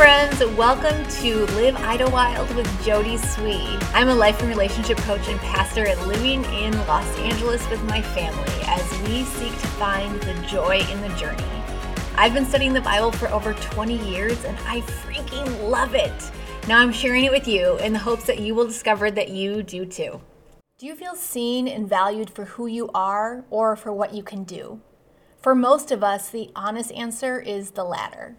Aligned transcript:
friends. 0.00 0.42
Welcome 0.56 1.04
to 1.20 1.44
Live 1.56 1.76
Idlewild 1.76 2.50
with 2.54 2.66
Jodie 2.86 3.18
Swee. 3.18 3.78
I'm 3.92 4.08
a 4.08 4.14
life 4.14 4.40
and 4.40 4.48
relationship 4.48 4.96
coach 4.96 5.28
and 5.28 5.38
pastor 5.40 5.94
Living 6.06 6.42
in 6.54 6.72
Los 6.86 7.18
Angeles 7.18 7.68
with 7.68 7.84
my 7.84 8.00
family 8.00 8.62
as 8.64 9.02
we 9.02 9.24
seek 9.24 9.52
to 9.52 9.66
find 9.76 10.18
the 10.22 10.32
joy 10.48 10.78
in 10.90 11.02
the 11.02 11.10
journey. 11.18 11.44
I've 12.16 12.32
been 12.32 12.46
studying 12.46 12.72
the 12.72 12.80
Bible 12.80 13.12
for 13.12 13.28
over 13.28 13.52
20 13.52 13.98
years 14.10 14.42
and 14.46 14.56
I 14.66 14.80
freaking 14.80 15.68
love 15.68 15.94
it. 15.94 16.30
Now 16.66 16.78
I'm 16.78 16.92
sharing 16.92 17.24
it 17.24 17.30
with 17.30 17.46
you 17.46 17.76
in 17.80 17.92
the 17.92 17.98
hopes 17.98 18.24
that 18.24 18.38
you 18.38 18.54
will 18.54 18.66
discover 18.66 19.10
that 19.10 19.28
you 19.28 19.62
do 19.62 19.84
too. 19.84 20.18
Do 20.78 20.86
you 20.86 20.94
feel 20.94 21.14
seen 21.14 21.68
and 21.68 21.86
valued 21.86 22.30
for 22.30 22.46
who 22.46 22.66
you 22.66 22.88
are 22.94 23.44
or 23.50 23.76
for 23.76 23.92
what 23.92 24.14
you 24.14 24.22
can 24.22 24.44
do? 24.44 24.80
For 25.42 25.54
most 25.54 25.92
of 25.92 26.02
us, 26.02 26.30
the 26.30 26.50
honest 26.56 26.90
answer 26.92 27.38
is 27.38 27.72
the 27.72 27.84
latter. 27.84 28.38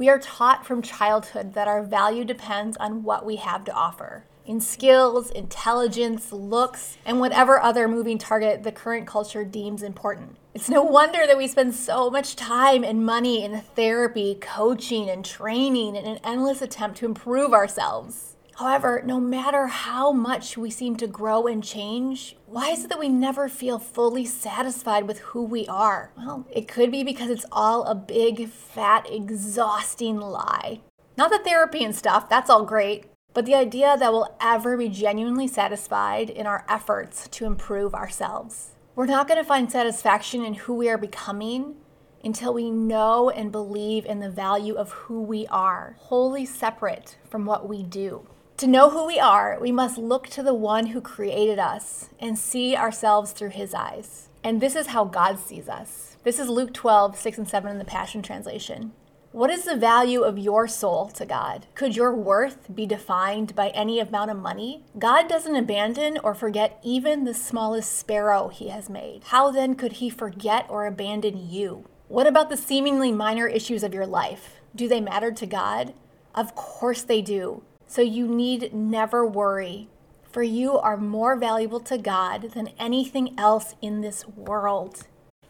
We 0.00 0.08
are 0.08 0.18
taught 0.18 0.64
from 0.64 0.80
childhood 0.80 1.52
that 1.52 1.68
our 1.68 1.82
value 1.82 2.24
depends 2.24 2.78
on 2.78 3.02
what 3.02 3.26
we 3.26 3.36
have 3.36 3.66
to 3.66 3.72
offer 3.74 4.24
in 4.46 4.58
skills, 4.58 5.30
intelligence, 5.30 6.32
looks, 6.32 6.96
and 7.04 7.20
whatever 7.20 7.60
other 7.60 7.86
moving 7.86 8.16
target 8.16 8.62
the 8.62 8.72
current 8.72 9.06
culture 9.06 9.44
deems 9.44 9.82
important. 9.82 10.38
It's 10.54 10.70
no 10.70 10.82
wonder 10.82 11.26
that 11.26 11.36
we 11.36 11.46
spend 11.46 11.74
so 11.74 12.08
much 12.08 12.34
time 12.34 12.82
and 12.82 13.04
money 13.04 13.44
in 13.44 13.60
therapy, 13.60 14.38
coaching, 14.40 15.10
and 15.10 15.22
training 15.22 15.96
in 15.96 16.06
an 16.06 16.18
endless 16.24 16.62
attempt 16.62 16.96
to 17.00 17.04
improve 17.04 17.52
ourselves. 17.52 18.36
However, 18.60 19.00
no 19.06 19.18
matter 19.18 19.68
how 19.68 20.12
much 20.12 20.58
we 20.58 20.70
seem 20.70 20.96
to 20.96 21.06
grow 21.06 21.46
and 21.46 21.64
change, 21.64 22.36
why 22.44 22.68
is 22.68 22.84
it 22.84 22.90
that 22.90 22.98
we 22.98 23.08
never 23.08 23.48
feel 23.48 23.78
fully 23.78 24.26
satisfied 24.26 25.08
with 25.08 25.20
who 25.20 25.42
we 25.42 25.66
are? 25.66 26.10
Well, 26.14 26.46
it 26.52 26.68
could 26.68 26.90
be 26.90 27.02
because 27.02 27.30
it's 27.30 27.46
all 27.50 27.84
a 27.84 27.94
big, 27.94 28.50
fat, 28.50 29.06
exhausting 29.10 30.18
lie. 30.20 30.82
Not 31.16 31.30
the 31.30 31.38
therapy 31.38 31.82
and 31.82 31.96
stuff, 31.96 32.28
that's 32.28 32.50
all 32.50 32.66
great, 32.66 33.06
but 33.32 33.46
the 33.46 33.54
idea 33.54 33.96
that 33.96 34.12
we'll 34.12 34.36
ever 34.42 34.76
be 34.76 34.90
genuinely 34.90 35.48
satisfied 35.48 36.28
in 36.28 36.46
our 36.46 36.66
efforts 36.68 37.28
to 37.28 37.46
improve 37.46 37.94
ourselves. 37.94 38.72
We're 38.94 39.06
not 39.06 39.26
going 39.26 39.40
to 39.40 39.48
find 39.48 39.72
satisfaction 39.72 40.44
in 40.44 40.52
who 40.52 40.74
we 40.74 40.90
are 40.90 40.98
becoming 40.98 41.76
until 42.22 42.52
we 42.52 42.70
know 42.70 43.30
and 43.30 43.50
believe 43.50 44.04
in 44.04 44.20
the 44.20 44.28
value 44.28 44.74
of 44.74 44.92
who 44.92 45.22
we 45.22 45.46
are, 45.46 45.96
wholly 45.98 46.44
separate 46.44 47.16
from 47.24 47.46
what 47.46 47.66
we 47.66 47.82
do. 47.82 48.26
To 48.60 48.66
know 48.66 48.90
who 48.90 49.06
we 49.06 49.18
are, 49.18 49.56
we 49.58 49.72
must 49.72 49.96
look 49.96 50.28
to 50.28 50.42
the 50.42 50.52
one 50.52 50.88
who 50.88 51.00
created 51.00 51.58
us 51.58 52.10
and 52.18 52.38
see 52.38 52.76
ourselves 52.76 53.32
through 53.32 53.48
his 53.48 53.72
eyes. 53.72 54.28
And 54.44 54.60
this 54.60 54.76
is 54.76 54.88
how 54.88 55.06
God 55.06 55.38
sees 55.38 55.66
us. 55.66 56.18
This 56.24 56.38
is 56.38 56.50
Luke 56.50 56.74
12, 56.74 57.16
6 57.16 57.38
and 57.38 57.48
7 57.48 57.70
in 57.70 57.78
the 57.78 57.86
Passion 57.86 58.20
Translation. 58.20 58.92
What 59.32 59.48
is 59.48 59.64
the 59.64 59.76
value 59.76 60.20
of 60.20 60.38
your 60.38 60.68
soul 60.68 61.08
to 61.08 61.24
God? 61.24 61.68
Could 61.74 61.96
your 61.96 62.14
worth 62.14 62.74
be 62.74 62.84
defined 62.84 63.54
by 63.54 63.70
any 63.70 63.98
amount 63.98 64.30
of 64.30 64.36
money? 64.36 64.84
God 64.98 65.26
doesn't 65.26 65.56
abandon 65.56 66.18
or 66.22 66.34
forget 66.34 66.78
even 66.84 67.24
the 67.24 67.32
smallest 67.32 67.98
sparrow 67.98 68.48
he 68.48 68.68
has 68.68 68.90
made. 68.90 69.22
How 69.28 69.50
then 69.50 69.74
could 69.74 69.92
he 69.92 70.10
forget 70.10 70.66
or 70.68 70.84
abandon 70.84 71.48
you? 71.48 71.86
What 72.08 72.26
about 72.26 72.50
the 72.50 72.58
seemingly 72.58 73.10
minor 73.10 73.46
issues 73.46 73.82
of 73.82 73.94
your 73.94 74.06
life? 74.06 74.56
Do 74.76 74.86
they 74.86 75.00
matter 75.00 75.32
to 75.32 75.46
God? 75.46 75.94
Of 76.34 76.54
course 76.54 77.00
they 77.00 77.22
do. 77.22 77.62
So 77.90 78.02
you 78.02 78.28
need 78.28 78.72
never 78.72 79.26
worry, 79.26 79.88
for 80.30 80.44
you 80.44 80.78
are 80.78 80.96
more 80.96 81.34
valuable 81.34 81.80
to 81.80 81.98
God 81.98 82.52
than 82.54 82.68
anything 82.78 83.36
else 83.36 83.74
in 83.82 84.00
this 84.00 84.28
world. 84.28 85.08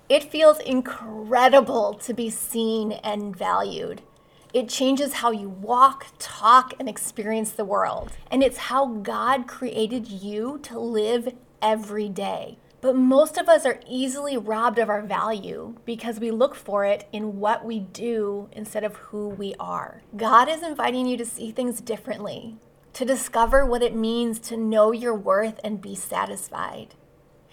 It 0.09 0.25
feels 0.25 0.59
incredible 0.59 1.93
to 1.93 2.15
be 2.15 2.31
seen 2.31 2.93
and 2.93 3.37
valued. 3.37 4.01
It 4.55 4.71
changes 4.71 5.13
how 5.13 5.33
you 5.33 5.51
walk, 5.51 6.07
talk, 6.19 6.73
and 6.81 6.89
experience 6.89 7.51
the 7.51 7.67
world. 7.67 8.13
And 8.31 8.43
it's 8.43 8.57
how 8.57 8.87
God 8.87 9.47
created 9.47 10.09
you 10.09 10.61
to 10.63 10.79
live 10.81 11.35
every 11.61 12.09
day. 12.09 12.57
But 12.81 12.97
most 12.97 13.37
of 13.37 13.49
us 13.49 13.67
are 13.67 13.81
easily 13.87 14.39
robbed 14.39 14.79
of 14.79 14.89
our 14.89 15.03
value 15.03 15.77
because 15.85 16.19
we 16.19 16.31
look 16.31 16.55
for 16.55 16.85
it 16.85 17.07
in 17.13 17.39
what 17.39 17.65
we 17.65 17.81
do 17.81 18.49
instead 18.53 18.85
of 18.85 18.97
who 18.97 19.29
we 19.29 19.55
are. 19.61 20.03
God 20.17 20.49
is 20.49 20.63
inviting 20.63 21.07
you 21.07 21.19
to 21.19 21.27
see 21.27 21.51
things 21.51 21.83
differently, 21.83 22.57
to 22.95 23.05
discover 23.05 23.67
what 23.67 23.83
it 23.83 23.95
means 23.95 24.39
to 24.41 24.57
know 24.57 24.93
your 24.93 25.15
worth 25.15 25.61
and 25.63 25.83
be 25.83 25.95
satisfied. 25.95 26.95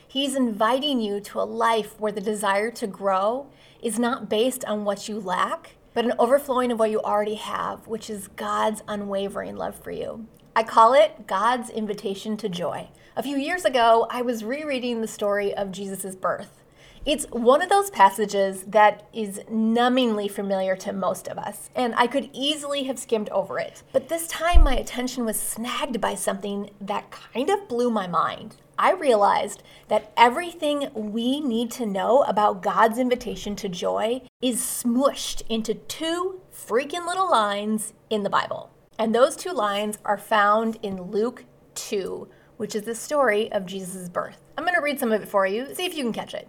He's 0.08 0.34
inviting 0.34 1.02
you 1.02 1.20
to 1.20 1.42
a 1.42 1.44
life 1.44 2.00
where 2.00 2.14
the 2.14 2.22
desire 2.22 2.72
to 2.72 2.88
grow 2.88 3.48
is 3.82 4.00
not 4.00 4.30
based 4.30 4.64
on 4.64 4.86
what 4.86 5.10
you 5.10 5.20
lack, 5.20 5.76
but 5.94 6.06
an 6.06 6.14
overflowing 6.18 6.72
of 6.72 6.80
what 6.80 6.92
you 6.92 7.02
already 7.02 7.36
have, 7.36 7.86
which 7.88 8.10
is 8.10 8.30
God's 8.30 8.82
unwavering 8.88 9.58
love 9.58 9.76
for 9.76 9.92
you. 9.92 10.26
I 10.58 10.64
call 10.64 10.96
it 10.96 11.28
God's 11.28 11.70
invitation 11.70 12.36
to 12.38 12.50
joy. 12.50 12.88
A 13.16 13.22
few 13.22 13.38
years 13.38 13.64
ago, 13.64 14.08
I 14.10 14.24
was 14.24 14.44
rereading 14.44 15.02
the 15.02 15.08
story 15.08 15.54
of 15.54 15.72
Jesus' 15.72 16.16
birth. 16.16 16.64
It's 17.06 17.26
one 17.26 17.62
of 17.62 17.70
those 17.70 17.92
passages 17.92 18.64
that 18.64 19.08
is 19.14 19.40
numbingly 19.52 20.32
familiar 20.32 20.76
to 20.78 20.94
most 20.94 21.28
of 21.28 21.38
us, 21.38 21.70
and 21.76 21.94
I 21.96 22.08
could 22.08 22.32
easily 22.34 22.86
have 22.86 22.98
skimmed 22.98 23.30
over 23.30 23.60
it. 23.60 23.84
But 23.94 24.10
this 24.10 24.26
time, 24.26 24.64
my 24.64 24.76
attention 24.76 25.26
was 25.26 25.40
snagged 25.40 26.02
by 26.02 26.16
something 26.16 26.72
that 26.82 27.12
kind 27.12 27.52
of 27.52 27.68
blew 27.68 27.92
my 27.92 28.08
mind. 28.08 28.56
I 28.80 28.94
realized 28.94 29.62
that 29.90 30.12
everything 30.18 30.90
we 30.96 31.40
need 31.40 31.70
to 31.74 31.86
know 31.86 32.24
about 32.24 32.64
God's 32.64 32.98
invitation 32.98 33.56
to 33.58 33.70
joy 33.70 34.24
is 34.42 34.60
smushed 34.60 35.44
into 35.50 35.76
two 35.76 36.42
freaking 36.52 37.06
little 37.06 37.30
lines 37.30 37.94
in 38.10 38.24
the 38.24 38.32
Bible. 38.32 38.72
And 39.00 39.14
those 39.14 39.36
two 39.36 39.52
lines 39.52 40.00
are 40.04 40.18
found 40.18 40.80
in 40.82 41.12
Luke 41.12 41.46
2, 41.76 42.28
which 42.58 42.74
is 42.74 42.82
the 42.82 42.96
story 42.96 43.52
of 43.52 43.68
Jesus' 43.68 44.10
birth. 44.10 44.42
I'm 44.58 44.64
going 44.64 44.74
to 44.74 44.82
read 44.82 45.00
some 45.00 45.12
of 45.12 45.22
it 45.22 45.28
for 45.28 45.46
you, 45.46 45.74
see 45.76 45.86
if 45.86 45.96
you 45.96 46.04
can 46.04 46.14
catch 46.14 46.34
it. 46.34 46.48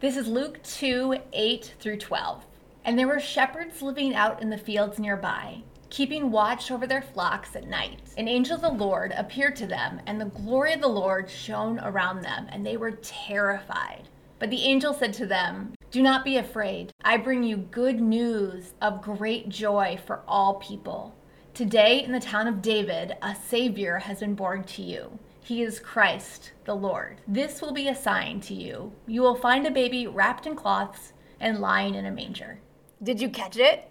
This 0.00 0.18
is 0.18 0.26
Luke 0.26 0.62
2 0.62 1.16
8 1.32 1.74
through 1.80 1.96
12. 1.96 2.44
And 2.84 2.98
there 2.98 3.08
were 3.08 3.18
shepherds 3.18 3.80
living 3.80 4.14
out 4.14 4.42
in 4.42 4.50
the 4.50 4.58
fields 4.58 4.98
nearby, 4.98 5.62
keeping 5.88 6.30
watch 6.30 6.70
over 6.70 6.86
their 6.86 7.00
flocks 7.00 7.56
at 7.56 7.66
night. 7.66 8.00
An 8.18 8.28
angel 8.28 8.56
of 8.56 8.60
the 8.60 8.84
Lord 8.84 9.14
appeared 9.16 9.56
to 9.56 9.66
them, 9.66 10.02
and 10.06 10.20
the 10.20 10.26
glory 10.26 10.74
of 10.74 10.82
the 10.82 10.88
Lord 10.88 11.30
shone 11.30 11.80
around 11.80 12.20
them, 12.20 12.46
and 12.50 12.64
they 12.64 12.76
were 12.76 12.90
terrified. 12.90 14.10
But 14.38 14.50
the 14.50 14.64
angel 14.64 14.92
said 14.92 15.14
to 15.14 15.26
them, 15.26 15.72
Do 15.90 16.02
not 16.02 16.26
be 16.26 16.36
afraid. 16.36 16.92
I 17.02 17.16
bring 17.16 17.42
you 17.42 17.56
good 17.56 18.02
news 18.02 18.74
of 18.82 19.00
great 19.00 19.48
joy 19.48 19.98
for 20.04 20.20
all 20.28 20.56
people. 20.56 21.14
Today, 21.56 22.04
in 22.04 22.12
the 22.12 22.20
town 22.20 22.48
of 22.48 22.60
David, 22.60 23.16
a 23.22 23.34
Savior 23.34 23.96
has 23.96 24.20
been 24.20 24.34
born 24.34 24.62
to 24.64 24.82
you. 24.82 25.18
He 25.40 25.62
is 25.62 25.80
Christ, 25.80 26.52
the 26.66 26.74
Lord. 26.74 27.22
This 27.26 27.62
will 27.62 27.72
be 27.72 27.88
a 27.88 27.94
sign 27.94 28.40
to 28.40 28.52
you. 28.52 28.92
You 29.06 29.22
will 29.22 29.36
find 29.36 29.66
a 29.66 29.70
baby 29.70 30.06
wrapped 30.06 30.46
in 30.46 30.54
cloths 30.54 31.14
and 31.40 31.60
lying 31.60 31.94
in 31.94 32.04
a 32.04 32.10
manger. 32.10 32.58
Did 33.02 33.22
you 33.22 33.30
catch 33.30 33.56
it? 33.56 33.90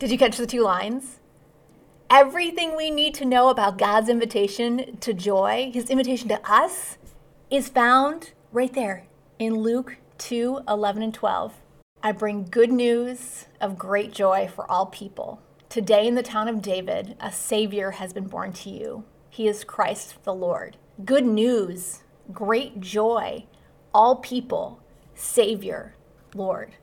Did 0.00 0.10
you 0.10 0.18
catch 0.18 0.36
the 0.36 0.48
two 0.48 0.62
lines? 0.62 1.20
Everything 2.10 2.74
we 2.76 2.90
need 2.90 3.14
to 3.14 3.24
know 3.24 3.50
about 3.50 3.78
God's 3.78 4.08
invitation 4.08 4.96
to 4.96 5.14
joy, 5.14 5.70
his 5.72 5.90
invitation 5.90 6.28
to 6.30 6.40
us, 6.44 6.98
is 7.52 7.68
found 7.68 8.32
right 8.50 8.72
there 8.72 9.06
in 9.38 9.58
Luke 9.58 9.98
2 10.18 10.62
11 10.66 11.04
and 11.04 11.14
12. 11.14 11.54
I 12.02 12.10
bring 12.10 12.46
good 12.46 12.72
news 12.72 13.46
of 13.60 13.78
great 13.78 14.12
joy 14.12 14.50
for 14.52 14.68
all 14.68 14.86
people. 14.86 15.40
Today, 15.70 16.08
in 16.08 16.16
the 16.16 16.22
town 16.24 16.48
of 16.48 16.60
David, 16.60 17.14
a 17.20 17.30
Savior 17.30 17.92
has 17.92 18.12
been 18.12 18.26
born 18.26 18.52
to 18.54 18.70
you. 18.70 19.04
He 19.28 19.46
is 19.46 19.62
Christ 19.62 20.24
the 20.24 20.34
Lord. 20.34 20.76
Good 21.04 21.24
news, 21.24 22.00
great 22.32 22.80
joy, 22.80 23.46
all 23.94 24.16
people, 24.16 24.82
Savior, 25.14 25.94
Lord. 26.34 26.74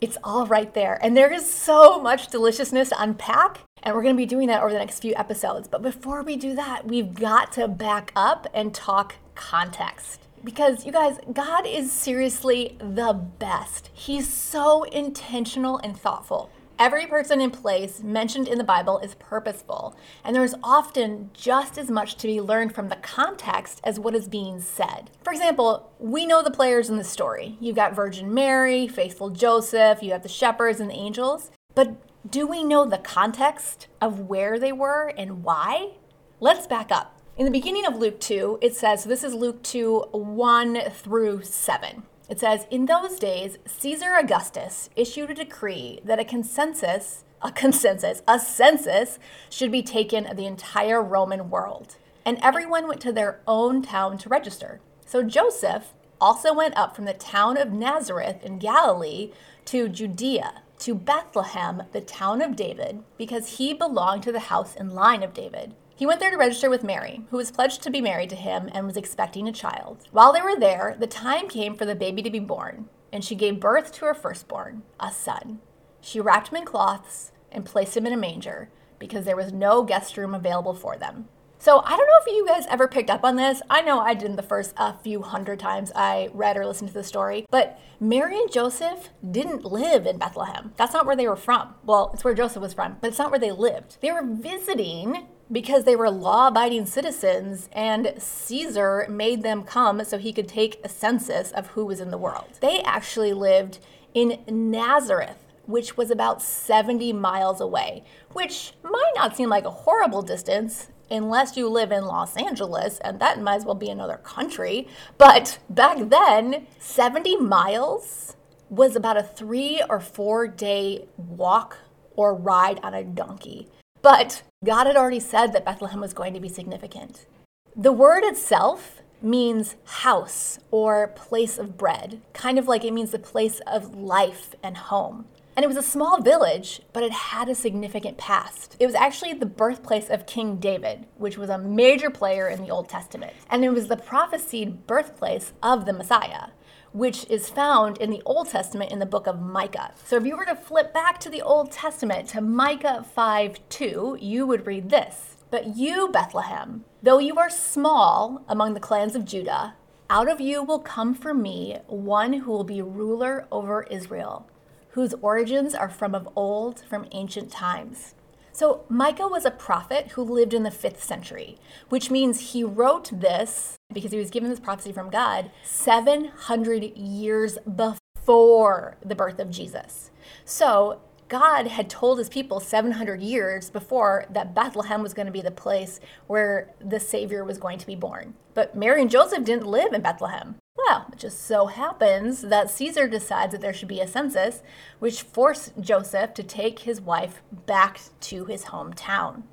It's 0.00 0.18
all 0.24 0.48
right 0.48 0.74
there. 0.74 0.98
And 1.00 1.16
there 1.16 1.32
is 1.32 1.48
so 1.48 2.00
much 2.00 2.32
deliciousness 2.32 2.88
to 2.88 3.00
unpack. 3.00 3.60
And 3.80 3.94
we're 3.94 4.02
going 4.02 4.16
to 4.16 4.20
be 4.20 4.26
doing 4.26 4.48
that 4.48 4.64
over 4.64 4.72
the 4.72 4.78
next 4.80 4.98
few 4.98 5.14
episodes. 5.14 5.68
But 5.68 5.80
before 5.80 6.24
we 6.24 6.34
do 6.34 6.56
that, 6.56 6.84
we've 6.84 7.14
got 7.14 7.52
to 7.52 7.68
back 7.68 8.10
up 8.16 8.48
and 8.52 8.74
talk 8.74 9.14
context. 9.36 10.26
Because 10.42 10.84
you 10.84 10.90
guys, 10.90 11.20
God 11.32 11.64
is 11.64 11.92
seriously 11.92 12.76
the 12.80 13.12
best. 13.12 13.90
He's 13.92 14.28
so 14.28 14.82
intentional 14.82 15.78
and 15.78 15.96
thoughtful. 15.96 16.50
Every 16.78 17.06
person 17.06 17.40
in 17.40 17.50
place 17.50 18.02
mentioned 18.02 18.48
in 18.48 18.58
the 18.58 18.64
Bible 18.64 18.98
is 18.98 19.14
purposeful, 19.16 19.96
and 20.24 20.34
there's 20.34 20.54
often 20.62 21.30
just 21.32 21.78
as 21.78 21.90
much 21.90 22.16
to 22.16 22.26
be 22.26 22.40
learned 22.40 22.74
from 22.74 22.88
the 22.88 22.96
context 22.96 23.80
as 23.84 24.00
what 24.00 24.14
is 24.14 24.26
being 24.26 24.60
said. 24.60 25.10
For 25.22 25.32
example, 25.32 25.92
we 25.98 26.26
know 26.26 26.42
the 26.42 26.50
players 26.50 26.90
in 26.90 26.96
the 26.96 27.04
story. 27.04 27.56
You've 27.60 27.76
got 27.76 27.94
Virgin 27.94 28.32
Mary, 28.32 28.88
faithful 28.88 29.30
Joseph, 29.30 30.02
you 30.02 30.12
have 30.12 30.22
the 30.22 30.28
shepherds 30.28 30.80
and 30.80 30.90
the 30.90 30.94
angels, 30.94 31.50
but 31.74 31.94
do 32.28 32.46
we 32.46 32.64
know 32.64 32.84
the 32.84 32.98
context 32.98 33.88
of 34.00 34.20
where 34.20 34.58
they 34.58 34.72
were 34.72 35.12
and 35.16 35.44
why? 35.44 35.92
Let's 36.40 36.66
back 36.66 36.90
up. 36.90 37.20
In 37.36 37.44
the 37.44 37.50
beginning 37.50 37.86
of 37.86 37.96
Luke 37.96 38.20
2, 38.20 38.58
it 38.60 38.76
says, 38.76 39.04
this 39.04 39.24
is 39.24 39.34
Luke 39.34 39.62
2 39.62 40.08
1 40.12 40.80
through 40.90 41.42
7. 41.42 42.02
It 42.32 42.40
says, 42.40 42.66
In 42.70 42.86
those 42.86 43.18
days, 43.18 43.58
Caesar 43.66 44.14
Augustus 44.14 44.88
issued 44.96 45.28
a 45.28 45.34
decree 45.34 46.00
that 46.02 46.18
a 46.18 46.24
consensus 46.24 47.24
a 47.42 47.52
consensus, 47.52 48.22
a 48.26 48.38
census 48.40 49.18
should 49.50 49.70
be 49.70 49.82
taken 49.82 50.24
of 50.24 50.38
the 50.38 50.46
entire 50.46 51.02
Roman 51.02 51.50
world. 51.50 51.96
And 52.24 52.38
everyone 52.40 52.88
went 52.88 53.02
to 53.02 53.12
their 53.12 53.40
own 53.46 53.82
town 53.82 54.16
to 54.16 54.30
register. 54.30 54.80
So 55.04 55.22
Joseph 55.22 55.92
also 56.22 56.54
went 56.54 56.74
up 56.74 56.96
from 56.96 57.04
the 57.04 57.12
town 57.12 57.58
of 57.58 57.70
Nazareth 57.70 58.42
in 58.42 58.58
Galilee 58.58 59.30
to 59.66 59.90
Judea, 59.90 60.62
to 60.78 60.94
Bethlehem, 60.94 61.82
the 61.92 62.00
town 62.00 62.40
of 62.40 62.56
David, 62.56 63.02
because 63.18 63.58
he 63.58 63.74
belonged 63.74 64.22
to 64.22 64.32
the 64.32 64.48
house 64.48 64.74
and 64.74 64.94
line 64.94 65.22
of 65.22 65.34
David. 65.34 65.74
He 66.02 66.06
went 66.06 66.18
there 66.18 66.32
to 66.32 66.36
register 66.36 66.68
with 66.68 66.82
Mary, 66.82 67.22
who 67.30 67.36
was 67.36 67.52
pledged 67.52 67.80
to 67.84 67.88
be 67.90 68.00
married 68.00 68.28
to 68.30 68.34
him 68.34 68.68
and 68.72 68.84
was 68.84 68.96
expecting 68.96 69.46
a 69.46 69.52
child. 69.52 70.08
While 70.10 70.32
they 70.32 70.42
were 70.42 70.58
there, 70.58 70.96
the 70.98 71.06
time 71.06 71.48
came 71.48 71.76
for 71.76 71.84
the 71.84 71.94
baby 71.94 72.22
to 72.22 72.28
be 72.28 72.40
born, 72.40 72.88
and 73.12 73.24
she 73.24 73.36
gave 73.36 73.60
birth 73.60 73.92
to 73.92 74.06
her 74.06 74.12
firstborn, 74.12 74.82
a 74.98 75.12
son. 75.12 75.60
She 76.00 76.18
wrapped 76.18 76.48
him 76.48 76.56
in 76.56 76.64
cloths 76.64 77.30
and 77.52 77.64
placed 77.64 77.96
him 77.96 78.04
in 78.04 78.12
a 78.12 78.16
manger 78.16 78.68
because 78.98 79.24
there 79.24 79.36
was 79.36 79.52
no 79.52 79.84
guest 79.84 80.16
room 80.16 80.34
available 80.34 80.74
for 80.74 80.96
them. 80.96 81.28
So 81.60 81.78
I 81.84 81.90
don't 81.90 82.08
know 82.08 82.18
if 82.26 82.26
you 82.26 82.46
guys 82.48 82.66
ever 82.68 82.88
picked 82.88 83.08
up 83.08 83.22
on 83.22 83.36
this. 83.36 83.62
I 83.70 83.82
know 83.82 84.00
I 84.00 84.14
didn't 84.14 84.34
the 84.34 84.42
first 84.42 84.74
a 84.76 84.98
few 84.98 85.22
hundred 85.22 85.60
times 85.60 85.92
I 85.94 86.30
read 86.34 86.56
or 86.56 86.66
listened 86.66 86.88
to 86.88 86.94
the 86.94 87.04
story, 87.04 87.46
but 87.52 87.78
Mary 88.00 88.36
and 88.36 88.50
Joseph 88.50 89.10
didn't 89.30 89.64
live 89.64 90.04
in 90.04 90.18
Bethlehem. 90.18 90.72
That's 90.76 90.94
not 90.94 91.06
where 91.06 91.14
they 91.14 91.28
were 91.28 91.36
from. 91.36 91.76
Well, 91.84 92.10
it's 92.12 92.24
where 92.24 92.34
Joseph 92.34 92.60
was 92.60 92.74
from, 92.74 92.96
but 93.00 93.06
it's 93.06 93.18
not 93.20 93.30
where 93.30 93.38
they 93.38 93.52
lived. 93.52 93.98
They 94.00 94.10
were 94.10 94.26
visiting 94.26 95.28
because 95.52 95.84
they 95.84 95.94
were 95.94 96.10
law 96.10 96.48
abiding 96.48 96.86
citizens 96.86 97.68
and 97.72 98.14
Caesar 98.16 99.06
made 99.08 99.42
them 99.42 99.62
come 99.62 100.02
so 100.04 100.16
he 100.16 100.32
could 100.32 100.48
take 100.48 100.80
a 100.82 100.88
census 100.88 101.52
of 101.52 101.68
who 101.68 101.84
was 101.84 102.00
in 102.00 102.10
the 102.10 102.18
world. 102.18 102.58
They 102.60 102.80
actually 102.82 103.34
lived 103.34 103.78
in 104.14 104.42
Nazareth, 104.48 105.44
which 105.66 105.96
was 105.96 106.10
about 106.10 106.42
70 106.42 107.12
miles 107.12 107.60
away, 107.60 108.04
which 108.32 108.72
might 108.82 109.12
not 109.14 109.36
seem 109.36 109.50
like 109.50 109.64
a 109.64 109.70
horrible 109.70 110.22
distance 110.22 110.88
unless 111.10 111.56
you 111.58 111.68
live 111.68 111.92
in 111.92 112.06
Los 112.06 112.36
Angeles, 112.36 112.98
and 113.00 113.20
that 113.20 113.40
might 113.40 113.56
as 113.56 113.64
well 113.66 113.74
be 113.74 113.90
another 113.90 114.16
country. 114.16 114.88
But 115.18 115.58
back 115.68 115.98
then, 116.08 116.66
70 116.78 117.36
miles 117.36 118.36
was 118.70 118.96
about 118.96 119.18
a 119.18 119.22
three 119.22 119.82
or 119.90 120.00
four 120.00 120.48
day 120.48 121.06
walk 121.18 121.78
or 122.16 122.34
ride 122.34 122.80
on 122.82 122.94
a 122.94 123.04
donkey. 123.04 123.68
But 124.02 124.42
God 124.64 124.86
had 124.88 124.96
already 124.96 125.20
said 125.20 125.52
that 125.52 125.64
Bethlehem 125.64 126.00
was 126.00 126.12
going 126.12 126.34
to 126.34 126.40
be 126.40 126.48
significant. 126.48 127.26
The 127.74 127.92
word 127.92 128.24
itself 128.24 129.00
means 129.22 129.76
house 129.84 130.58
or 130.72 131.08
place 131.08 131.56
of 131.56 131.78
bread, 131.78 132.20
kind 132.32 132.58
of 132.58 132.66
like 132.66 132.84
it 132.84 132.92
means 132.92 133.12
the 133.12 133.18
place 133.18 133.60
of 133.66 133.94
life 133.94 134.54
and 134.62 134.76
home. 134.76 135.26
And 135.54 135.64
it 135.64 135.68
was 135.68 135.76
a 135.76 135.82
small 135.82 136.20
village, 136.20 136.80
but 136.92 137.02
it 137.02 137.12
had 137.12 137.48
a 137.48 137.54
significant 137.54 138.16
past. 138.16 138.74
It 138.80 138.86
was 138.86 138.94
actually 138.94 139.34
the 139.34 139.46
birthplace 139.46 140.08
of 140.08 140.26
King 140.26 140.56
David, 140.56 141.06
which 141.18 141.36
was 141.36 141.50
a 141.50 141.58
major 141.58 142.10
player 142.10 142.48
in 142.48 142.62
the 142.62 142.70
Old 142.70 142.88
Testament. 142.88 143.34
And 143.50 143.64
it 143.64 143.70
was 143.70 143.88
the 143.88 143.98
prophesied 143.98 144.86
birthplace 144.86 145.52
of 145.62 145.84
the 145.84 145.92
Messiah, 145.92 146.48
which 146.92 147.28
is 147.30 147.48
found 147.48 147.98
in 147.98 148.10
the 148.10 148.22
Old 148.24 148.48
Testament 148.48 148.92
in 148.92 148.98
the 148.98 149.06
book 149.06 149.26
of 149.26 149.40
Micah. 149.40 149.92
So 150.04 150.16
if 150.16 150.26
you 150.26 150.36
were 150.36 150.44
to 150.44 150.54
flip 150.54 150.92
back 150.92 151.18
to 151.20 151.30
the 151.30 151.42
Old 151.42 151.72
Testament 151.72 152.28
to 152.30 152.40
Micah 152.40 153.04
5 153.14 153.60
2, 153.68 154.18
you 154.20 154.46
would 154.46 154.66
read 154.66 154.90
this. 154.90 155.36
But 155.50 155.76
you, 155.76 156.08
Bethlehem, 156.08 156.84
though 157.02 157.18
you 157.18 157.38
are 157.38 157.50
small 157.50 158.42
among 158.48 158.74
the 158.74 158.80
clans 158.80 159.14
of 159.14 159.24
Judah, 159.24 159.74
out 160.08 160.30
of 160.30 160.40
you 160.40 160.62
will 160.62 160.78
come 160.78 161.14
for 161.14 161.34
me 161.34 161.78
one 161.86 162.32
who 162.32 162.50
will 162.50 162.64
be 162.64 162.82
ruler 162.82 163.46
over 163.50 163.82
Israel 163.84 164.46
whose 164.92 165.14
origins 165.22 165.74
are 165.74 165.88
from 165.88 166.14
of 166.14 166.28
old, 166.36 166.80
from 166.88 167.06
ancient 167.12 167.50
times. 167.50 168.14
So, 168.54 168.84
Micah 168.90 169.28
was 169.28 169.46
a 169.46 169.50
prophet 169.50 170.12
who 170.12 170.22
lived 170.22 170.52
in 170.52 170.62
the 170.62 170.70
fifth 170.70 171.02
century, 171.02 171.56
which 171.88 172.10
means 172.10 172.52
he 172.52 172.62
wrote 172.62 173.10
this 173.12 173.76
because 173.92 174.12
he 174.12 174.18
was 174.18 174.30
given 174.30 174.50
this 174.50 174.60
prophecy 174.60 174.92
from 174.92 175.08
God 175.08 175.50
700 175.64 176.96
years 176.96 177.58
before 177.60 178.98
the 179.02 179.14
birth 179.14 179.38
of 179.38 179.50
Jesus. 179.50 180.10
So, 180.44 181.00
God 181.28 181.66
had 181.68 181.88
told 181.88 182.18
his 182.18 182.28
people 182.28 182.60
700 182.60 183.22
years 183.22 183.70
before 183.70 184.26
that 184.28 184.54
Bethlehem 184.54 185.02
was 185.02 185.14
going 185.14 185.24
to 185.24 185.32
be 185.32 185.40
the 185.40 185.50
place 185.50 185.98
where 186.26 186.74
the 186.78 187.00
Savior 187.00 187.42
was 187.42 187.56
going 187.56 187.78
to 187.78 187.86
be 187.86 187.96
born. 187.96 188.34
But 188.52 188.76
Mary 188.76 189.00
and 189.00 189.10
Joseph 189.10 189.42
didn't 189.42 189.66
live 189.66 189.94
in 189.94 190.02
Bethlehem. 190.02 190.56
Well, 190.86 191.06
it 191.12 191.18
just 191.18 191.46
so 191.46 191.66
happens 191.66 192.42
that 192.42 192.70
Caesar 192.70 193.06
decides 193.06 193.52
that 193.52 193.60
there 193.60 193.72
should 193.72 193.88
be 193.88 194.00
a 194.00 194.06
census, 194.06 194.62
which 194.98 195.22
forced 195.22 195.78
Joseph 195.80 196.34
to 196.34 196.42
take 196.42 196.80
his 196.80 197.00
wife 197.00 197.42
back 197.66 198.00
to 198.20 198.46
his 198.46 198.66
hometown. 198.66 199.44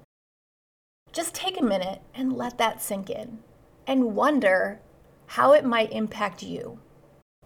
Just 1.12 1.36
take 1.36 1.60
a 1.60 1.64
minute 1.64 2.02
and 2.16 2.34
let 2.34 2.58
that 2.58 2.82
sink 2.82 3.10
in 3.10 3.40
and 3.86 4.16
wonder 4.16 4.80
how 5.28 5.54
it 5.54 5.66
might 5.66 5.92
impact 5.92 6.42
you. 6.42 6.80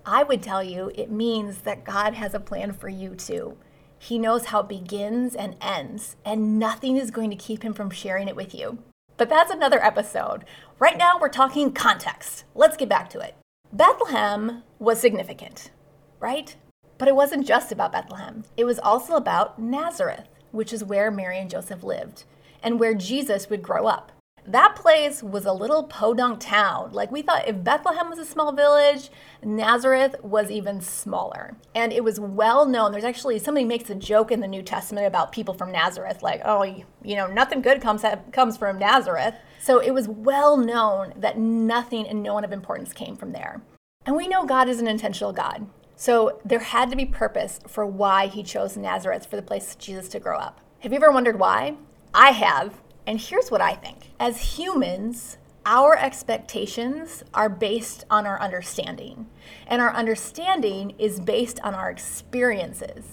I 0.05 0.23
would 0.23 0.41
tell 0.41 0.63
you 0.63 0.91
it 0.95 1.11
means 1.11 1.59
that 1.59 1.85
God 1.85 2.13
has 2.13 2.33
a 2.33 2.39
plan 2.39 2.73
for 2.73 2.89
you 2.89 3.15
too. 3.15 3.57
He 3.97 4.19
knows 4.19 4.45
how 4.45 4.61
it 4.61 4.69
begins 4.69 5.33
and 5.33 5.55
ends, 5.61 6.17
and 6.25 6.59
nothing 6.59 6.97
is 6.97 7.11
going 7.11 7.29
to 7.29 7.37
keep 7.37 7.63
him 7.63 7.73
from 7.73 7.89
sharing 7.89 8.27
it 8.27 8.35
with 8.35 8.53
you. 8.53 8.79
But 9.15 9.29
that's 9.29 9.51
another 9.51 9.81
episode. 9.81 10.43
Right 10.79 10.97
now, 10.97 11.17
we're 11.19 11.29
talking 11.29 11.71
context. 11.71 12.43
Let's 12.53 12.75
get 12.75 12.89
back 12.89 13.09
to 13.11 13.19
it. 13.19 13.35
Bethlehem 13.75 14.61
was 14.77 14.99
significant, 14.99 15.71
right? 16.19 16.55
But 16.99 17.07
it 17.07 17.15
wasn't 17.15 17.47
just 17.47 17.71
about 17.71 17.91
Bethlehem, 17.91 18.43
it 18.55 18.65
was 18.65 18.77
also 18.77 19.15
about 19.15 19.57
Nazareth, 19.57 20.29
which 20.51 20.71
is 20.71 20.83
where 20.83 21.09
Mary 21.09 21.39
and 21.39 21.49
Joseph 21.49 21.81
lived 21.81 22.25
and 22.61 22.79
where 22.79 22.93
Jesus 22.93 23.49
would 23.49 23.63
grow 23.63 23.87
up. 23.87 24.11
That 24.45 24.75
place 24.75 25.23
was 25.23 25.45
a 25.45 25.53
little 25.53 25.83
podunk 25.83 26.41
town. 26.41 26.91
Like 26.91 27.11
we 27.11 27.21
thought 27.21 27.47
if 27.47 27.63
Bethlehem 27.63 28.09
was 28.09 28.19
a 28.19 28.25
small 28.25 28.51
village, 28.51 29.09
Nazareth 29.41 30.15
was 30.21 30.51
even 30.51 30.81
smaller. 30.81 31.55
And 31.73 31.93
it 31.93 32.03
was 32.03 32.19
well 32.19 32.65
known. 32.65 32.91
There's 32.91 33.05
actually 33.05 33.39
somebody 33.39 33.65
makes 33.65 33.89
a 33.89 33.95
joke 33.95 34.31
in 34.31 34.41
the 34.41 34.47
New 34.47 34.61
Testament 34.61 35.07
about 35.07 35.31
people 35.31 35.53
from 35.53 35.71
Nazareth 35.71 36.21
like, 36.21 36.41
"Oh, 36.43 36.63
you 36.63 37.15
know, 37.15 37.27
nothing 37.27 37.61
good 37.61 37.81
comes 37.81 38.03
comes 38.31 38.57
from 38.57 38.79
Nazareth." 38.79 39.35
So 39.59 39.79
it 39.79 39.91
was 39.91 40.09
well 40.09 40.57
known 40.57 41.13
that 41.15 41.37
nothing 41.37 42.05
and 42.07 42.21
no 42.21 42.33
one 42.33 42.43
of 42.43 42.51
importance 42.51 42.91
came 42.91 43.15
from 43.15 43.31
there. 43.31 43.61
And 44.05 44.17
we 44.17 44.27
know 44.27 44.45
God 44.45 44.67
is 44.67 44.81
an 44.81 44.87
intentional 44.87 45.31
God. 45.31 45.67
So 45.95 46.41
there 46.43 46.59
had 46.59 46.89
to 46.89 46.97
be 46.97 47.05
purpose 47.05 47.59
for 47.67 47.85
why 47.85 48.27
he 48.27 48.43
chose 48.43 48.75
Nazareth 48.75 49.25
for 49.25 49.37
the 49.37 49.41
place 49.41 49.75
Jesus 49.75 50.09
to 50.09 50.19
grow 50.19 50.37
up. 50.37 50.59
Have 50.79 50.91
you 50.91 50.97
ever 50.97 51.11
wondered 51.11 51.39
why? 51.39 51.77
I 52.13 52.31
have, 52.31 52.81
and 53.07 53.19
here's 53.19 53.49
what 53.49 53.61
I 53.61 53.73
think. 53.73 54.11
As 54.25 54.57
humans, 54.57 55.37
our 55.65 55.97
expectations 55.97 57.25
are 57.33 57.49
based 57.49 58.05
on 58.09 58.25
our 58.25 58.39
understanding, 58.39 59.27
and 59.67 59.81
our 59.81 59.93
understanding 59.93 60.93
is 60.97 61.19
based 61.19 61.59
on 61.59 61.75
our 61.75 61.89
experiences. 61.89 63.03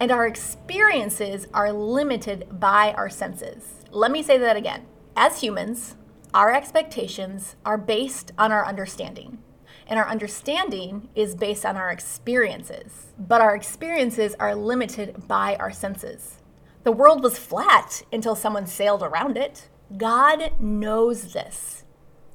And 0.00 0.10
our 0.10 0.26
experiences 0.26 1.46
are 1.54 1.72
limited 1.72 2.58
by 2.58 2.92
our 2.94 3.08
senses. 3.08 3.84
Let 3.92 4.10
me 4.10 4.24
say 4.24 4.38
that 4.38 4.56
again. 4.56 4.86
As 5.14 5.40
humans, 5.40 5.94
our 6.34 6.52
expectations 6.52 7.54
are 7.64 7.78
based 7.78 8.32
on 8.36 8.50
our 8.50 8.66
understanding. 8.66 9.38
And 9.86 10.00
our 10.00 10.08
understanding 10.08 11.10
is 11.14 11.36
based 11.36 11.64
on 11.64 11.76
our 11.76 11.92
experiences. 11.92 13.12
But 13.16 13.40
our 13.40 13.54
experiences 13.54 14.34
are 14.40 14.56
limited 14.56 15.28
by 15.28 15.54
our 15.60 15.70
senses. 15.70 16.40
The 16.82 16.90
world 16.90 17.22
was 17.22 17.38
flat 17.38 18.02
until 18.12 18.34
someone 18.34 18.66
sailed 18.66 19.04
around 19.04 19.36
it. 19.36 19.68
God 19.96 20.52
knows 20.60 21.32
this. 21.32 21.84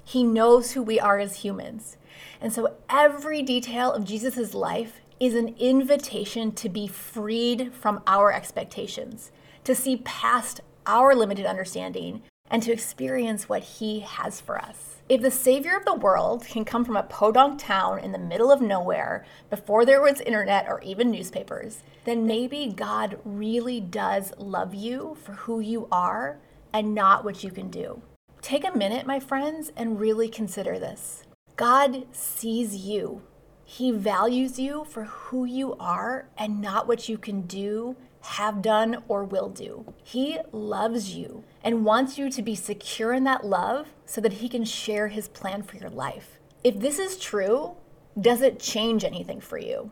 He 0.04 0.24
knows 0.24 0.72
who 0.72 0.84
we 0.84 1.00
are 1.00 1.20
as 1.20 1.38
humans. 1.38 1.98
And 2.42 2.52
so 2.52 2.76
every 2.90 3.42
detail 3.42 3.92
of 3.92 4.04
Jesus' 4.04 4.54
life 4.54 5.02
is 5.20 5.36
an 5.36 5.56
invitation 5.58 6.52
to 6.52 6.68
be 6.68 6.88
freed 6.88 7.74
from 7.74 8.02
our 8.06 8.32
expectations, 8.34 9.32
to 9.64 9.74
see 9.74 9.98
past 9.98 10.60
our 10.86 11.16
limited 11.16 11.46
understanding, 11.46 12.22
and 12.52 12.62
to 12.62 12.72
experience 12.72 13.50
what 13.50 13.64
He 13.64 14.02
has 14.02 14.42
for 14.42 14.60
us. 14.60 14.98
If 15.08 15.22
the 15.22 15.32
Savior 15.32 15.76
of 15.78 15.86
the 15.86 15.96
world 15.96 16.46
can 16.46 16.66
come 16.66 16.84
from 16.84 16.98
a 16.98 17.04
podunk 17.04 17.60
town 17.60 18.00
in 18.00 18.12
the 18.12 18.20
middle 18.20 18.52
of 18.52 18.62
nowhere 18.62 19.26
before 19.50 19.86
there 19.86 20.02
was 20.02 20.20
internet 20.22 20.68
or 20.68 20.82
even 20.82 21.10
newspapers, 21.10 21.84
then 22.04 22.28
maybe 22.28 22.74
God 22.76 23.20
really 23.24 23.80
does 23.80 24.34
love 24.38 24.76
you 24.76 25.16
for 25.24 25.34
who 25.34 25.60
you 25.60 25.88
are 25.92 26.40
and 26.75 26.94
not 26.94 27.24
what 27.24 27.41
you 27.41 27.50
can 27.50 27.70
do. 27.70 28.01
Take 28.41 28.67
a 28.67 28.77
minute, 28.77 29.08
my 29.08 29.17
friends, 29.17 29.72
and 29.77 29.98
really 29.98 30.27
consider 30.27 30.77
this. 30.77 31.24
God 31.55 32.05
sees 32.12 32.75
you. 32.75 33.22
He 33.63 33.91
values 33.91 34.60
you 34.60 34.84
for 34.84 35.05
who 35.05 35.46
you 35.46 35.75
are 35.79 36.27
and 36.38 36.62
not 36.62 36.86
what 36.86 37.08
you 37.08 37.17
can 37.17 37.44
do 37.44 37.96
have 38.25 38.62
done, 38.62 39.03
or 39.08 39.24
will 39.24 39.50
do. 39.50 39.94
He 40.03 40.39
loves 40.51 41.13
you 41.13 41.44
and 41.63 41.86
wants 41.86 42.17
you 42.17 42.29
to 42.32 42.41
be 42.41 42.55
secure 42.55 43.13
in 43.13 43.24
that 43.24 43.46
love 43.46 43.88
so 44.05 44.20
that 44.20 44.34
He 44.34 44.50
can 44.50 44.65
share 44.65 45.08
His 45.08 45.27
plan 45.27 45.62
for 45.62 45.77
your 45.77 45.91
life. 45.91 46.39
If 46.63 46.79
this 46.79 46.98
is 46.98 47.17
true, 47.17 47.75
does 48.20 48.41
it 48.41 48.60
change 48.60 49.03
anything 49.03 49.39
for 49.39 49.60
you? 49.60 49.91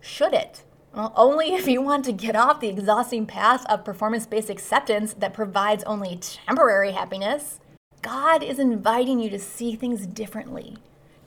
Should 0.00 0.34
it? 0.34 0.64
Well, 0.92 1.12
only 1.14 1.54
if 1.54 1.68
you 1.68 1.80
want 1.80 2.04
to 2.06 2.12
get 2.12 2.34
off 2.34 2.58
the 2.58 2.68
exhausting 2.68 3.24
path 3.24 3.64
of 3.66 3.84
performance 3.84 4.26
based 4.26 4.50
acceptance 4.50 5.14
that 5.14 5.32
provides 5.32 5.84
only 5.84 6.16
temporary 6.16 6.90
happiness. 6.90 7.60
God 8.02 8.42
is 8.42 8.58
inviting 8.58 9.20
you 9.20 9.30
to 9.30 9.38
see 9.38 9.76
things 9.76 10.04
differently, 10.04 10.78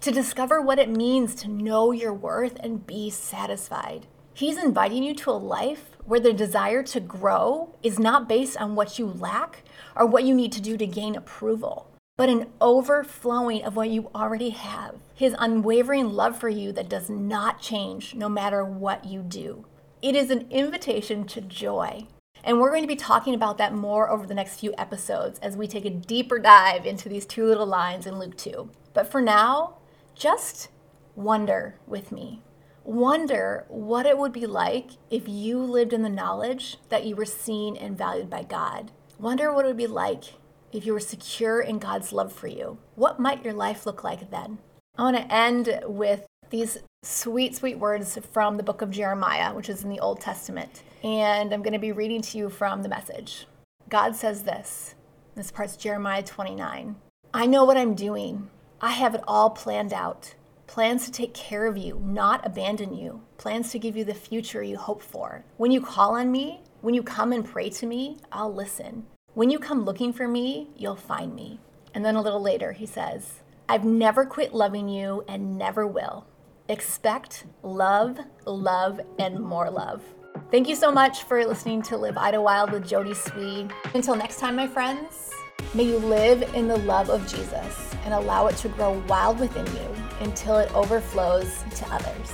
to 0.02 0.12
discover 0.12 0.60
what 0.60 0.80
it 0.80 0.90
means 0.90 1.34
to 1.36 1.48
know 1.48 1.92
your 1.92 2.14
worth 2.14 2.58
and 2.60 2.86
be 2.86 3.10
satisfied. 3.10 4.06
He's 4.34 4.62
inviting 4.62 5.02
you 5.02 5.16
to 5.16 5.32
a 5.32 5.34
life 5.34 5.92
where 6.04 6.20
the 6.20 6.34
desire 6.34 6.84
to 6.84 7.00
grow 7.00 7.74
is 7.82 7.98
not 7.98 8.28
based 8.28 8.58
on 8.58 8.76
what 8.76 9.00
you 9.00 9.06
lack 9.06 9.64
or 9.96 10.06
what 10.06 10.26
you 10.26 10.36
need 10.36 10.52
to 10.54 10.62
do 10.62 10.76
to 10.76 10.86
gain 10.86 11.16
approval, 11.16 11.88
but 12.16 12.30
an 12.30 12.48
overflowing 12.62 13.64
of 13.64 13.76
what 13.76 13.90
you 13.90 14.10
already 14.14 14.50
have. 14.50 14.96
His 15.16 15.36
unwavering 15.40 16.12
love 16.12 16.38
for 16.38 16.50
you 16.50 16.72
that 16.74 16.90
does 16.90 17.10
not 17.10 17.62
change 17.62 18.14
no 18.14 18.30
matter 18.30 18.64
what 18.64 19.06
you 19.06 19.22
do. 19.22 19.66
It 20.02 20.16
is 20.16 20.30
an 20.30 20.48
invitation 20.52 21.26
to 21.28 21.42
joy. 21.42 22.08
And 22.44 22.60
we're 22.60 22.72
going 22.72 22.84
to 22.84 22.88
be 22.88 22.96
talking 22.96 23.34
about 23.34 23.58
that 23.58 23.74
more 23.74 24.10
over 24.10 24.28
the 24.28 24.34
next 24.34 24.60
few 24.60 24.74
episodes 24.78 25.40
as 25.40 25.56
we 25.56 25.66
take 25.66 25.86
a 25.86 25.90
deeper 25.90 26.40
dive 26.40 26.86
into 26.86 27.10
these 27.10 27.26
two 27.26 27.46
little 27.46 27.66
lines 27.66 28.06
in 28.06 28.20
Luke 28.20 28.38
2. 28.38 28.70
But 28.94 29.10
for 29.10 29.22
now, 29.22 29.78
just 30.14 30.70
wonder 31.16 31.80
with 31.88 32.12
me 32.12 32.42
wonder 32.84 33.66
what 33.70 34.06
it 34.06 34.18
would 34.18 34.34
be 34.34 34.46
like 34.46 34.92
if 35.10 35.28
you 35.28 35.58
lived 35.60 35.94
in 35.94 36.02
the 36.02 36.10
knowledge 36.10 36.78
that 36.90 37.06
you 37.06 37.16
were 37.16 37.26
seen 37.26 37.78
and 37.78 37.98
valued 37.98 38.30
by 38.30 38.44
God. 38.44 38.92
Wonder 39.18 39.54
what 39.54 39.66
it 39.66 39.70
would 39.70 39.78
be 39.78 39.88
like 39.88 40.34
if 40.74 40.86
you 40.86 40.94
were 40.94 41.00
secure 41.00 41.62
in 41.62 41.80
God's 41.80 42.12
love 42.12 42.34
for 42.34 42.48
you. 42.48 42.78
What 42.96 43.20
might 43.20 43.44
your 43.44 43.54
life 43.54 43.86
look 43.86 44.04
like 44.04 44.32
then? 44.32 44.58
I 44.98 45.04
want 45.04 45.18
to 45.18 45.34
end 45.34 45.82
with 45.86 46.26
these 46.50 46.78
sweet, 47.04 47.56
sweet 47.56 47.80
words 47.80 48.18
from 48.32 48.58
the 48.58 48.64
book 48.64 48.82
of 48.82 48.92
Jeremiah, 48.92 49.54
which 49.54 49.70
is 49.70 49.84
in 49.84 49.90
the 49.90 50.00
Old 50.00 50.22
Testament. 50.22 50.84
And 51.04 51.54
I'm 51.54 51.62
going 51.62 51.74
to 51.74 51.80
be 51.80 51.92
reading 51.92 52.22
to 52.22 52.38
you 52.38 52.50
from 52.50 52.84
the 52.84 52.90
message. 52.90 53.48
God 53.90 54.16
says 54.16 54.44
this. 54.44 54.96
This 55.36 55.52
part's 55.52 55.78
Jeremiah 55.78 56.24
29. 56.24 56.96
I 57.34 57.46
know 57.46 57.66
what 57.66 57.78
I'm 57.78 57.96
doing. 57.96 58.50
I 58.82 58.92
have 58.92 59.16
it 59.16 59.24
all 59.28 59.50
planned 59.50 59.94
out 59.94 60.36
plans 60.74 61.06
to 61.06 61.12
take 61.12 61.36
care 61.36 61.68
of 61.68 61.78
you, 61.78 62.02
not 62.04 62.44
abandon 62.44 62.96
you, 62.96 63.22
plans 63.38 63.70
to 63.72 63.78
give 63.78 63.96
you 63.96 64.04
the 64.04 64.14
future 64.14 64.64
you 64.64 64.76
hope 64.76 65.04
for. 65.04 65.46
When 65.58 65.72
you 65.72 65.80
call 65.80 66.16
on 66.16 66.32
me, 66.32 66.62
when 66.82 66.96
you 66.96 67.04
come 67.04 67.32
and 67.32 67.46
pray 67.46 67.70
to 67.70 67.86
me, 67.86 68.18
I'll 68.32 68.52
listen. 68.52 69.06
When 69.36 69.50
you 69.50 69.58
come 69.58 69.84
looking 69.84 70.14
for 70.14 70.28
me, 70.28 70.68
you'll 70.78 70.96
find 70.96 71.34
me. 71.34 71.60
And 71.96 72.06
then 72.06 72.16
a 72.16 72.22
little 72.22 72.42
later, 72.42 72.72
he 72.74 72.86
says, 72.86 73.40
I've 73.68 73.84
never 73.84 74.26
quit 74.26 74.54
loving 74.54 74.88
you 74.88 75.26
and 75.28 75.58
never 75.58 75.88
will. 75.88 76.28
Expect 76.70 77.46
love, 77.64 78.20
love, 78.46 79.02
and 79.18 79.40
more 79.40 79.72
love. 79.72 80.04
Thank 80.52 80.70
you 80.70 80.76
so 80.76 80.92
much 80.92 81.24
for 81.24 81.44
listening 81.44 81.82
to 81.84 81.98
Live 81.98 82.16
Idlewild 82.16 82.72
with 82.72 82.88
Jodie 82.88 83.16
Swee. 83.16 83.68
Until 83.96 84.16
next 84.16 84.40
time, 84.40 84.56
my 84.56 84.68
friends, 84.68 85.32
may 85.74 85.84
you 85.84 85.98
live 85.98 86.44
in 86.54 86.68
the 86.68 86.78
love 86.78 87.10
of 87.10 87.28
Jesus 87.28 87.96
and 88.06 88.14
allow 88.14 88.46
it 88.46 88.58
to 88.58 88.70
grow 88.70 89.04
wild 89.08 89.40
within 89.40 89.66
you 89.66 89.96
until 90.20 90.58
it 90.58 90.72
overflows 90.76 91.64
to 91.76 91.88
others. 91.88 92.32